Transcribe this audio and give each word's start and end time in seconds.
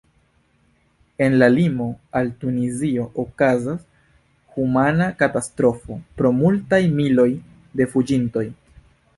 En 1.25 1.33
la 1.41 1.49
limo 1.55 1.89
al 2.21 2.31
Tunizio 2.43 3.05
okazas 3.25 3.85
humana 4.63 5.11
katastrofo 5.23 5.99
pro 6.23 6.35
multaj 6.41 6.83
miloj 6.97 7.29
de 7.79 7.89
fuĝintoj. 7.95 8.49